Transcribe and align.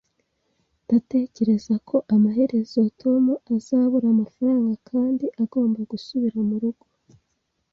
Ndatekereza 0.85 1.73
ko 1.87 1.95
amaherezo 2.15 2.79
Tom 3.01 3.23
azabura 3.55 4.07
amafaranga 4.11 4.71
kandi 4.89 5.25
agomba 5.43 5.79
gusubira 5.91 6.37
murugo 6.49 6.85